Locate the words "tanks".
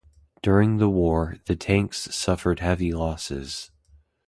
1.55-1.99